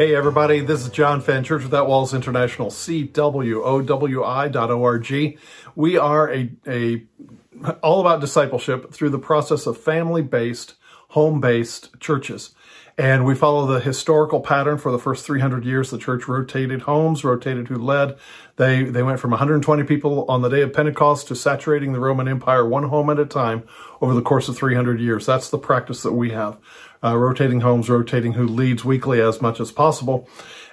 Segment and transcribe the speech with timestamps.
[0.00, 5.38] Hey everybody, this is John Fenn, Church Without Walls International, CWOWI.org.
[5.74, 7.02] We are a, a
[7.82, 10.76] all about discipleship through the process of family-based,
[11.08, 12.54] home-based churches.
[12.96, 15.90] And we follow the historical pattern for the first 300 years.
[15.90, 18.16] The church rotated homes, rotated who led.
[18.56, 22.26] They, they went from 120 people on the day of Pentecost to saturating the Roman
[22.26, 23.64] Empire one home at a time
[24.00, 25.26] over the course of 300 years.
[25.26, 26.58] That's the practice that we have
[27.02, 30.28] uh, rotating homes, rotating who leads weekly as much as possible.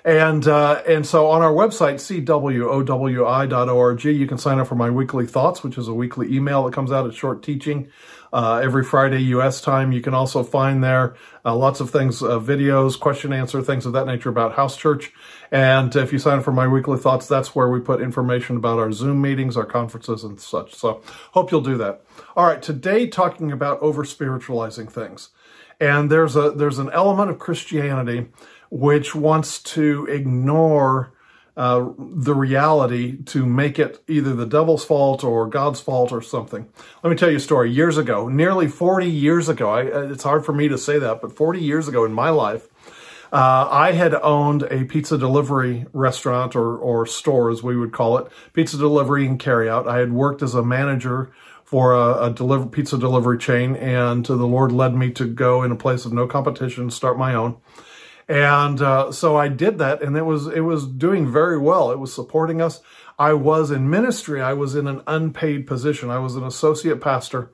[0.05, 5.27] And uh, and so on our website, cwowi.org, you can sign up for my weekly
[5.27, 7.90] thoughts, which is a weekly email that comes out at short teaching
[8.32, 9.59] uh, every Friday U.S.
[9.59, 9.91] time.
[9.91, 13.94] You can also find there uh, lots of things, uh, videos, question answer, things of
[13.94, 15.12] that nature about house church.
[15.52, 18.80] And if you sign up for my weekly thoughts, that's where we put information about
[18.80, 20.76] our Zoom meetings, our conferences, and such.
[20.76, 21.02] So
[21.32, 22.04] hope you'll do that.
[22.35, 25.29] All right, today talking about over spiritualizing things.
[25.79, 28.27] And there's a there's an element of Christianity
[28.70, 31.13] which wants to ignore
[31.57, 36.70] uh, the reality to make it either the devil's fault or God's fault or something.
[37.03, 37.71] Let me tell you a story.
[37.71, 41.35] Years ago, nearly 40 years ago, I, it's hard for me to say that, but
[41.35, 42.67] 40 years ago in my life,
[43.31, 48.20] uh, I had owned a pizza delivery restaurant or, or store, as we would call
[48.20, 49.87] it, pizza delivery and carryout.
[49.87, 51.31] I had worked as a manager
[51.68, 55.71] for a, a deliver, pizza delivery chain, and the Lord led me to go in
[55.73, 57.57] a place of no competition, start my own.
[58.29, 61.91] And uh, so I did that, and it was it was doing very well.
[61.91, 62.79] It was supporting us.
[63.20, 64.41] I was in ministry.
[64.41, 66.09] I was in an unpaid position.
[66.09, 67.51] I was an associate pastor,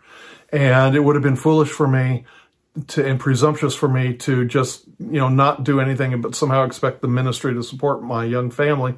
[0.52, 2.26] and it would have been foolish for me
[2.88, 7.02] to and presumptuous for me to just you know not do anything but somehow expect
[7.02, 8.96] the ministry to support my young family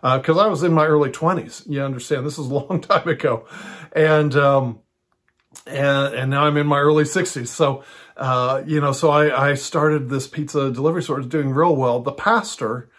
[0.00, 1.68] because uh, I was in my early 20s.
[1.68, 3.46] You understand this is a long time ago,
[3.92, 4.80] and um,
[5.66, 7.48] and and now I'm in my early 60s.
[7.48, 7.84] So
[8.16, 11.00] uh, you know, so I, I started this pizza delivery.
[11.00, 12.00] It's doing real well.
[12.00, 12.90] The pastor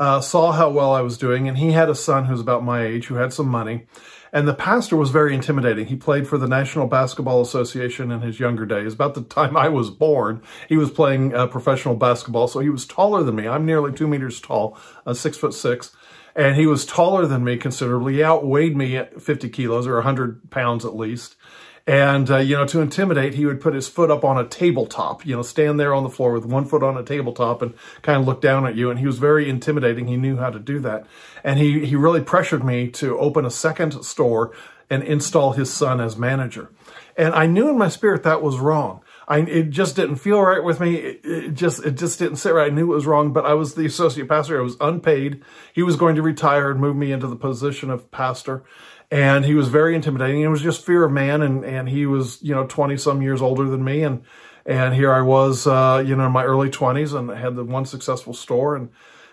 [0.00, 2.84] uh, saw how well I was doing, and he had a son who's about my
[2.84, 3.86] age who had some money.
[4.32, 5.86] And the pastor was very intimidating.
[5.86, 8.94] He played for the National Basketball Association in his younger days.
[8.94, 12.48] About the time I was born, he was playing uh, professional basketball.
[12.48, 13.46] So he was taller than me.
[13.46, 15.94] I'm nearly two meters tall, uh, six foot six
[16.34, 18.14] and he was taller than me considerably.
[18.14, 21.36] He outweighed me at 50 kilos or 100 pounds at least.
[21.86, 25.26] And, uh, you know, to intimidate, he would put his foot up on a tabletop,
[25.26, 28.20] you know, stand there on the floor with one foot on a tabletop and kind
[28.20, 28.90] of look down at you.
[28.90, 30.06] And he was very intimidating.
[30.06, 31.06] He knew how to do that.
[31.42, 34.52] And he, he really pressured me to open a second store
[34.90, 36.70] and install his son as manager.
[37.16, 39.02] And I knew in my spirit that was wrong.
[39.28, 40.96] I, it just didn't feel right with me.
[40.96, 42.72] It, it, just, it just didn't sit right.
[42.72, 44.58] I knew it was wrong, but I was the associate pastor.
[44.58, 45.42] I was unpaid.
[45.72, 48.64] He was going to retire and move me into the position of pastor.
[49.10, 50.42] And he was very intimidating.
[50.42, 51.42] It was just fear of man.
[51.42, 54.02] And, and he was, you know, 20 some years older than me.
[54.02, 54.22] And,
[54.64, 57.86] and here I was, uh, you know, in my early twenties and had the one
[57.86, 58.76] successful store.
[58.76, 58.90] And,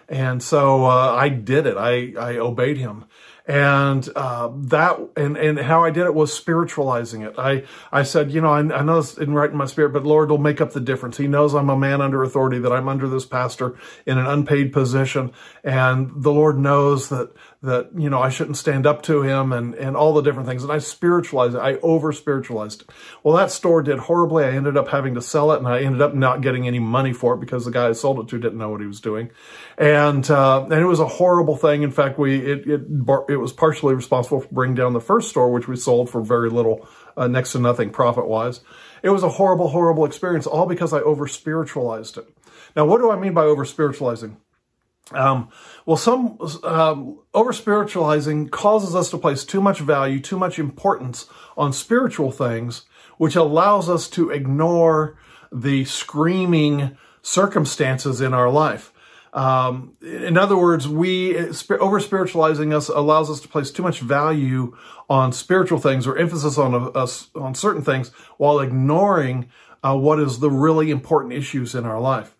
[0.09, 1.77] and so, uh, I did it.
[1.77, 3.05] I, I obeyed him
[3.47, 7.35] and uh, that and and how I did it was spiritualizing it.
[7.37, 10.03] I I said, you know, I, I know it's in right in my spirit, but
[10.03, 11.15] Lord will make up the difference.
[11.15, 14.73] He knows I'm a man under authority, that I'm under this pastor in an unpaid
[14.73, 15.31] position,
[15.63, 17.31] and the Lord knows that
[17.63, 20.63] that you know I shouldn't stand up to him and and all the different things.
[20.63, 21.59] And I spiritualized it.
[21.59, 22.89] I over spiritualized it.
[23.23, 24.43] Well, that store did horribly.
[24.43, 27.13] I ended up having to sell it, and I ended up not getting any money
[27.13, 29.31] for it because the guy I sold it to didn't know what he was doing,
[29.77, 31.81] and uh, and it was a horrible thing.
[31.81, 32.81] In fact, we it it,
[33.29, 36.49] it was partially responsible for bringing down the first store, which we sold for very
[36.49, 38.61] little, uh, next to nothing profit-wise.
[39.03, 42.27] It was a horrible, horrible experience, all because I over-spiritualized it.
[42.75, 44.37] Now, what do I mean by over-spiritualizing?
[45.11, 45.49] Um,
[45.85, 51.71] well, some um, over-spiritualizing causes us to place too much value, too much importance on
[51.71, 52.83] spiritual things,
[53.17, 55.17] which allows us to ignore
[55.51, 58.91] the screaming circumstances in our life.
[59.33, 64.75] Um, in other words, we over spiritualizing us allows us to place too much value
[65.09, 69.49] on spiritual things or emphasis on us on certain things while ignoring
[69.83, 72.36] uh, what is the really important issues in our life.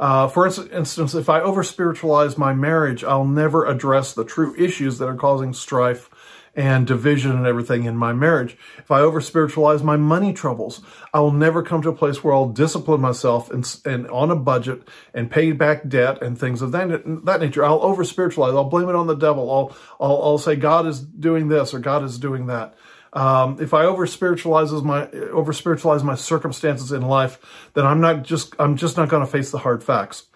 [0.00, 4.96] Uh, for instance, if I over spiritualize my marriage, I'll never address the true issues
[4.96, 6.08] that are causing strife
[6.56, 8.56] and division and everything in my marriage.
[8.78, 10.80] If I over spiritualize my money troubles,
[11.12, 14.36] I will never come to a place where I'll discipline myself and, and on a
[14.36, 17.62] budget and pay back debt and things of that, that nature.
[17.62, 18.54] I'll over spiritualize.
[18.54, 19.50] I'll blame it on the devil.
[19.50, 22.74] I'll, I'll, I'll say God is doing this or God is doing that.
[23.12, 27.38] Um, if I over spiritualizes my over spiritualize my circumstances in life,
[27.74, 30.26] then I'm not just I'm just not going to face the hard facts.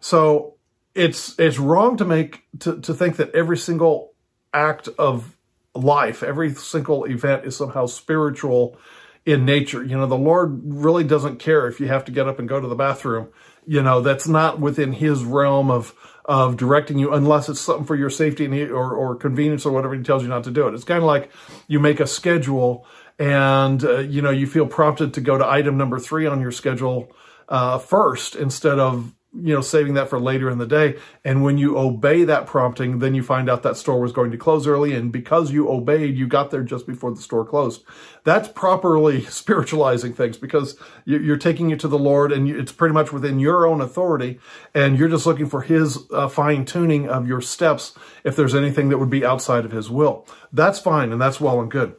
[0.00, 0.56] So
[0.94, 4.14] it's it's wrong to make to, to think that every single
[4.52, 5.36] act of
[5.74, 6.22] life.
[6.22, 8.78] Every single event is somehow spiritual
[9.24, 9.84] in nature.
[9.84, 12.60] You know, the Lord really doesn't care if you have to get up and go
[12.60, 13.28] to the bathroom.
[13.66, 17.96] You know, that's not within his realm of, of directing you unless it's something for
[17.96, 20.74] your safety or, or convenience or whatever he tells you not to do it.
[20.74, 21.30] It's kind of like
[21.66, 22.86] you make a schedule
[23.18, 26.52] and, uh, you know, you feel prompted to go to item number three on your
[26.52, 27.10] schedule
[27.48, 30.96] uh, first instead of you know, saving that for later in the day.
[31.24, 34.38] And when you obey that prompting, then you find out that store was going to
[34.38, 34.94] close early.
[34.94, 37.84] And because you obeyed, you got there just before the store closed.
[38.24, 43.12] That's properly spiritualizing things because you're taking it to the Lord and it's pretty much
[43.12, 44.40] within your own authority.
[44.74, 47.94] And you're just looking for his uh, fine tuning of your steps
[48.24, 50.26] if there's anything that would be outside of his will.
[50.52, 51.96] That's fine and that's well and good.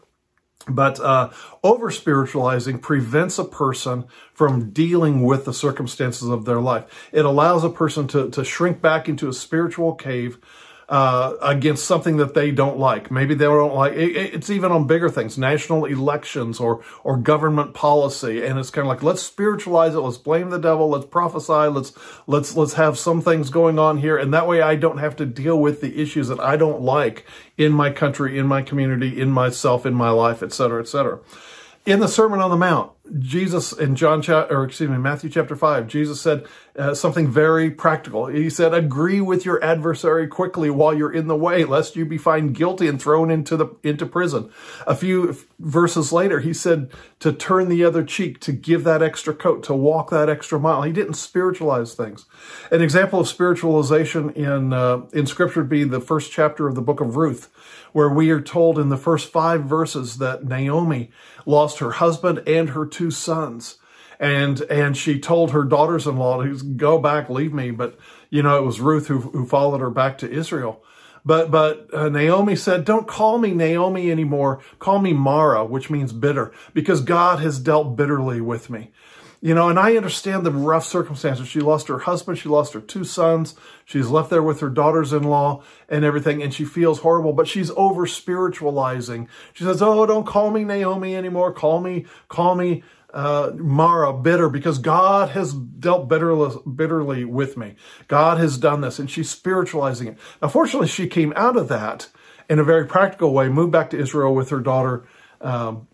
[0.67, 1.29] But uh,
[1.63, 7.09] over spiritualizing prevents a person from dealing with the circumstances of their life.
[7.13, 10.39] It allows a person to, to shrink back into a spiritual cave
[10.89, 13.11] uh, against something that they don't like.
[13.11, 13.93] Maybe they don't like.
[13.93, 18.87] It, it's even on bigger things, national elections or or government policy, and it's kind
[18.87, 19.99] of like let's spiritualize it.
[19.99, 20.89] Let's blame the devil.
[20.89, 21.67] Let's prophesy.
[21.69, 21.93] Let's
[22.25, 25.25] let's let's have some things going on here, and that way I don't have to
[25.25, 27.25] deal with the issues that I don't like
[27.57, 31.19] in my country, in my community, in myself, in my life, et cetera, et cetera.
[31.85, 35.55] In the Sermon on the Mount, Jesus in John chapter, or excuse me, Matthew chapter
[35.55, 36.45] five, Jesus said
[36.77, 38.27] uh, something very practical.
[38.27, 42.17] He said, "Agree with your adversary quickly while you're in the way, lest you be
[42.17, 44.49] found guilty and thrown into the into prison."
[44.85, 46.89] A few verses later, he said
[47.19, 50.83] to turn the other cheek, to give that extra coat, to walk that extra mile.
[50.83, 52.25] He didn't spiritualize things.
[52.71, 56.81] An example of spiritualization in uh, in Scripture would be the first chapter of the
[56.81, 57.49] book of Ruth,
[57.91, 61.11] where we are told in the first five verses that Naomi
[61.45, 63.77] lost her husband and her two sons.
[64.19, 67.71] And, and she told her daughters-in-law to go back, leave me.
[67.71, 67.97] But,
[68.29, 70.83] you know, it was Ruth who, who followed her back to Israel.
[71.23, 74.61] But, but uh, Naomi said, don't call me Naomi anymore.
[74.79, 78.91] Call me Mara, which means bitter, because God has dealt bitterly with me.
[79.39, 81.47] You know, and I understand the rough circumstances.
[81.47, 83.55] She lost her husband, she lost her two sons,
[83.85, 87.47] she's left there with her daughters in law and everything, and she feels horrible, but
[87.47, 89.29] she's over spiritualizing.
[89.53, 91.53] She says, Oh, don't call me Naomi anymore.
[91.53, 97.75] Call me, call me uh, Mara bitter because God has dealt bitterly, bitterly with me.
[98.07, 100.17] God has done this, and she's spiritualizing it.
[100.41, 102.09] Now, fortunately, she came out of that
[102.49, 105.05] in a very practical way, moved back to Israel with her daughter.
[105.41, 105.87] Um,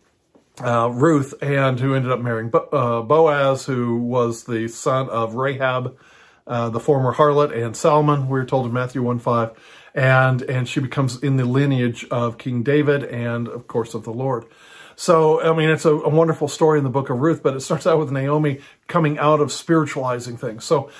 [0.61, 5.35] uh, Ruth, and who ended up marrying Bo- uh, Boaz, who was the son of
[5.35, 5.97] Rahab,
[6.45, 8.29] uh, the former harlot, and Salmon.
[8.29, 9.51] We are told in Matthew 1 5.
[9.95, 14.13] And, and she becomes in the lineage of King David and, of course, of the
[14.13, 14.45] Lord.
[14.95, 17.61] So, I mean, it's a, a, wonderful story in the book of Ruth, but it
[17.61, 20.65] starts out with Naomi coming out of spiritualizing things.
[20.65, 20.91] So,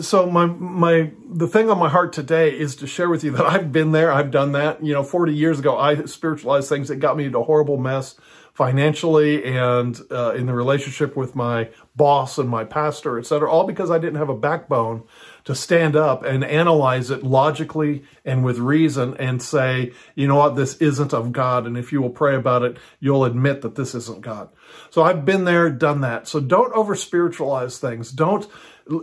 [0.00, 3.46] so my, my, the thing on my heart today is to share with you that
[3.46, 4.12] I've been there.
[4.12, 4.84] I've done that.
[4.84, 8.16] You know, 40 years ago, I spiritualized things that got me into a horrible mess
[8.60, 11.66] financially and uh, in the relationship with my
[11.96, 15.04] boss and my pastor, et cetera, all because I didn't have a backbone
[15.44, 20.56] to stand up and analyze it logically and with reason and say, you know what,
[20.56, 21.66] this isn't of God.
[21.66, 24.50] And if you will pray about it, you'll admit that this isn't God.
[24.90, 26.28] So I've been there, done that.
[26.28, 28.12] So don't over spiritualize things.
[28.12, 28.46] Don't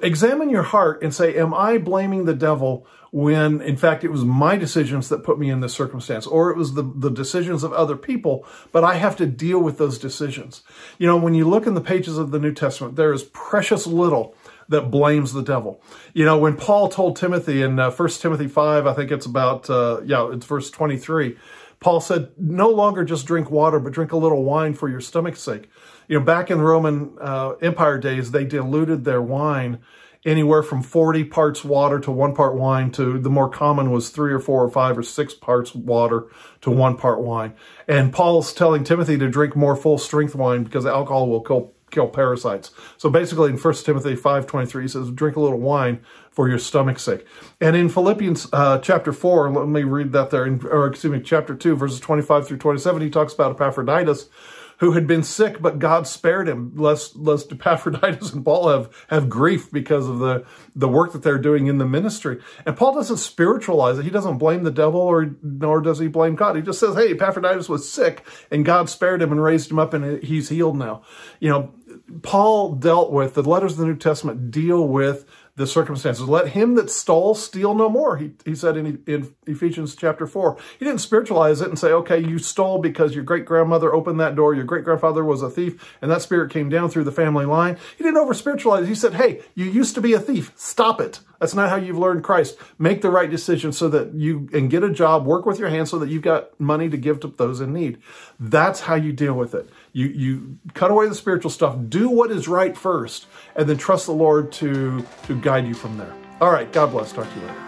[0.01, 4.25] examine your heart and say, am I blaming the devil when in fact it was
[4.25, 7.71] my decisions that put me in this circumstance or it was the, the decisions of
[7.73, 10.61] other people, but I have to deal with those decisions.
[10.97, 13.87] You know, when you look in the pages of the New Testament, there is precious
[13.87, 14.35] little
[14.69, 15.81] that blames the devil.
[16.13, 19.69] You know, when Paul told Timothy in uh, 1 Timothy 5, I think it's about,
[19.69, 21.37] uh, yeah, it's verse 23,
[21.79, 25.41] Paul said, no longer just drink water, but drink a little wine for your stomach's
[25.41, 25.69] sake.
[26.07, 29.79] You know, back in the Roman uh, Empire days, they diluted their wine
[30.25, 34.33] anywhere from 40 parts water to one part wine to the more common was three
[34.33, 36.25] or four or five or six parts water
[36.61, 37.53] to one part wine.
[37.87, 42.07] And Paul's telling Timothy to drink more full strength wine because alcohol will kill, kill
[42.07, 42.71] parasites.
[42.97, 46.01] So basically in 1 Timothy 5.23 he says, drink a little wine
[46.31, 47.25] for your stomach's sake.
[47.61, 51.21] And in Philippians uh, chapter 4, let me read that there, in, or excuse me,
[51.21, 54.29] chapter 2, verses 25 through 27, he talks about Epaphroditus,
[54.77, 59.29] who had been sick, but God spared him, lest, lest Epaphroditus and Paul have, have
[59.29, 62.39] grief because of the, the work that they're doing in the ministry.
[62.65, 64.05] And Paul doesn't spiritualize it.
[64.05, 66.55] He doesn't blame the devil or nor does he blame God.
[66.55, 69.93] He just says, hey, Epaphroditus was sick and God spared him and raised him up
[69.93, 71.03] and he's healed now.
[71.39, 71.73] You know,
[72.21, 75.25] Paul dealt with, the letters of the New Testament deal with
[75.57, 76.29] the circumstances.
[76.29, 78.17] Let him that stole steal no more.
[78.17, 80.55] He, he said in, in Ephesians chapter 4.
[80.77, 84.35] He didn't spiritualize it and say, okay, you stole because your great grandmother opened that
[84.35, 87.45] door, your great grandfather was a thief, and that spirit came down through the family
[87.45, 87.77] line.
[87.97, 88.87] He didn't over spiritualize it.
[88.87, 90.53] He said, hey, you used to be a thief.
[90.55, 91.21] Stop it.
[91.39, 92.57] That's not how you've learned Christ.
[92.79, 95.91] Make the right decision so that you and get a job, work with your hands
[95.91, 97.99] so that you've got money to give to those in need.
[98.39, 99.69] That's how you deal with it.
[99.93, 104.07] You you cut away the spiritual stuff, do what is right first, and then trust
[104.07, 106.13] the Lord to to guide you from there.
[106.41, 107.13] All right, God bless.
[107.13, 107.66] Talk to you later.